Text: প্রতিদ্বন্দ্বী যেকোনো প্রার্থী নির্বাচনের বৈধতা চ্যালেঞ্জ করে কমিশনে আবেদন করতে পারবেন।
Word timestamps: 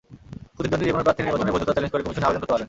প্রতিদ্বন্দ্বী 0.55 0.85
যেকোনো 0.87 1.05
প্রার্থী 1.05 1.21
নির্বাচনের 1.25 1.53
বৈধতা 1.53 1.73
চ্যালেঞ্জ 1.75 1.91
করে 1.93 2.03
কমিশনে 2.05 2.25
আবেদন 2.27 2.39
করতে 2.39 2.47
পারবেন। 2.51 2.59